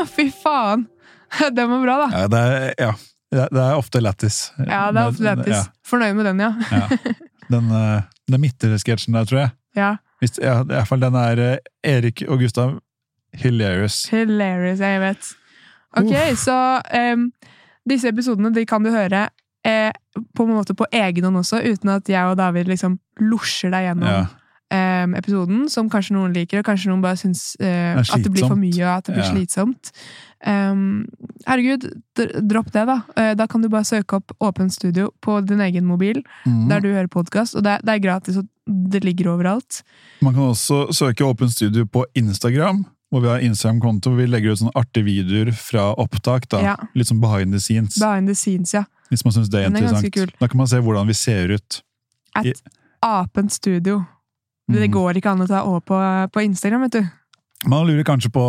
Fy 0.16 0.30
faen! 0.44 0.88
Den 1.58 1.70
var 1.72 1.82
bra, 1.82 1.98
da. 2.04 2.08
Ja, 2.14 2.28
det 2.30 2.40
er, 2.40 2.74
ja. 2.78 2.94
Det 3.34 3.62
er 3.64 3.74
ofte 3.74 3.98
lættis. 4.04 4.52
Ja, 4.62 4.92
det 4.94 5.02
er 5.02 5.08
ofte 5.10 5.24
lættis. 5.26 5.70
Fornøyd 5.90 6.14
med 6.14 6.28
den, 6.30 6.42
ja. 6.44 6.52
Ja. 6.70 7.14
Den, 7.50 7.72
eh, 7.74 8.04
den 8.30 8.42
midtre 8.44 8.78
sketsjen 8.80 9.16
der, 9.18 9.26
tror 9.26 9.40
jeg. 9.40 9.50
ja. 9.80 9.94
Hvis, 10.22 10.38
ja, 10.40 10.62
I 10.62 10.68
hvert 10.70 10.88
fall 10.88 11.02
den 11.02 11.16
er 11.20 11.40
eh, 11.44 11.58
Erik 11.84 12.22
og 12.30 12.40
Gustav 12.40 12.78
hilarious. 13.36 14.06
Hilarious, 14.14 14.80
jeg 14.80 15.02
vet. 15.02 15.32
Ok, 15.98 16.14
så 16.40 16.56
um, 17.14 17.26
disse 17.90 18.08
episodene 18.14 18.54
de 18.56 18.64
kan 18.70 18.86
du 18.86 18.92
høre 18.94 19.26
eh, 19.68 19.90
på 20.38 20.46
en 20.46 20.54
måte 20.56 20.76
på 20.78 20.88
egen 20.94 21.28
hånd 21.28 21.42
også, 21.42 21.60
uten 21.66 21.92
at 21.98 22.10
jeg 22.10 22.30
og 22.30 22.38
David 22.40 22.72
liksom 22.72 23.00
losjer 23.20 23.74
deg 23.74 23.90
gjennom 23.90 24.10
Ja. 24.14 24.24
Eh, 24.74 25.06
episoden, 25.20 25.68
som 25.70 25.90
kanskje 25.94 26.16
noen 26.18 26.34
liker, 26.36 26.60
og 26.64 26.66
kanskje 26.72 26.90
noen 26.92 27.04
bare 27.06 27.20
syns 27.22 27.54
Det 27.60 27.70
er 27.70 28.02
at 28.02 28.24
det 28.26 28.32
blir 28.34 28.48
for 28.50 28.60
mye, 28.60 28.82
og 28.84 28.98
at 28.98 29.06
det 29.10 29.16
blir 29.16 29.26
Ja. 29.28 29.32
slitsomt. 29.34 29.92
Um, 30.46 31.06
herregud, 31.48 31.86
dropp 32.44 32.72
det, 32.74 32.82
da. 32.90 32.98
Eh, 33.16 33.34
da 33.40 33.46
kan 33.48 33.62
du 33.64 33.70
bare 33.72 33.86
søke 33.88 34.18
opp 34.20 34.34
Åpent 34.44 34.74
studio 34.76 35.12
på 35.24 35.38
din 35.48 35.62
egen 35.64 35.86
mobil, 35.88 36.20
mm. 36.46 36.66
der 36.68 36.82
du 36.84 36.90
hører 36.92 37.08
podkast, 37.08 37.56
og 37.56 37.64
det, 37.64 37.78
det 37.86 37.94
er 37.96 38.02
gratis, 38.04 38.38
og 38.42 38.50
det 38.68 39.04
ligger 39.06 39.30
overalt. 39.36 39.84
Man 40.22 40.34
kan 40.36 40.50
også 40.52 40.88
søke 40.96 41.24
Åpen 41.24 41.50
studio 41.52 41.86
på 41.86 42.04
Instagram, 42.16 42.84
hvor 43.12 43.22
vi 43.22 43.28
har 43.30 43.40
Instagram-konto 43.46 44.10
hvor 44.10 44.18
vi 44.20 44.26
legger 44.28 44.52
ut 44.52 44.60
sånne 44.64 44.74
artige 44.76 45.06
videoer 45.06 45.52
fra 45.56 45.92
opptak. 46.02 46.48
da. 46.50 46.62
Ja. 46.64 46.76
Litt 46.96 47.08
sånn 47.12 47.22
behind 47.22 47.54
the 47.54 47.60
scenes, 47.62 48.00
Behind 48.02 48.28
the 48.28 48.36
scenes, 48.36 48.74
ja. 48.74 48.84
hvis 49.12 49.24
man 49.24 49.34
syns 49.36 49.52
det 49.54 49.62
er 49.62 49.70
er 49.70 49.76
interessant. 49.76 50.34
Da 50.40 50.48
kan 50.48 50.58
man 50.58 50.68
se 50.68 50.80
hvordan 50.82 51.08
vi 51.08 51.14
ser 51.14 51.54
ut. 51.56 51.82
At 52.36 52.46
I- 52.46 52.54
Apent 53.04 53.52
studio. 53.52 54.06
Det 54.72 54.88
Mhm. 54.90 54.94
går 54.94 55.18
ikke 55.20 55.32
an 55.32 55.40
å 55.44 55.48
ta 55.48 55.62
Å 55.64 55.80
på, 55.84 55.98
på 56.32 56.44
Instagram, 56.44 56.82
vet 56.88 56.92
du. 56.92 57.04
Man 57.68 57.86
lurer 57.88 58.04
kanskje 58.04 58.30
på 58.32 58.44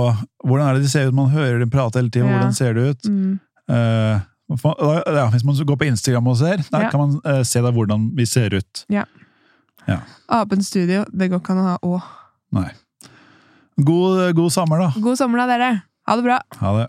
hvordan 0.44 0.68
er 0.68 0.74
det 0.74 0.82
de 0.82 0.88
ser 0.88 1.08
ut, 1.08 1.14
man 1.14 1.30
hører 1.30 1.58
dem 1.60 1.70
prate 1.70 1.94
hele 1.98 2.10
tiden, 2.10 2.28
Ja. 2.28 2.38
hvordan 2.38 2.54
ser 2.54 2.74
det 2.74 2.82
ut? 2.90 3.02
Mm. 3.10 3.40
Uh, 3.68 4.20
ja, 4.50 5.28
hvis 5.30 5.44
man 5.44 5.54
går 5.56 5.76
på 5.76 5.86
Instagram 5.86 6.26
og 6.28 6.36
ser, 6.36 6.56
da 6.70 6.80
Ja. 6.82 6.90
kan 6.90 7.00
man 7.00 7.20
uh, 7.24 7.42
se 7.42 7.60
da 7.60 7.70
hvordan 7.70 8.10
vi 8.14 8.24
ser 8.26 8.54
ut. 8.54 8.84
Ja. 8.88 9.04
Apen 10.28 10.62
studio. 10.62 11.04
Det 11.12 11.30
går 11.30 11.40
ikke 11.40 11.50
an 11.50 11.58
å 11.58 11.62
ha 11.64 11.78
Å. 11.82 12.02
Nei. 12.52 12.70
God, 13.82 14.34
god 14.36 14.52
sommer, 14.52 14.78
da. 14.78 14.92
God 15.00 15.16
sommer, 15.18 15.38
da, 15.38 15.46
dere. 15.46 15.82
Ha 16.06 16.16
det 16.16 16.24
bra. 16.24 16.38
Ha 16.60 16.76
det. 16.78 16.88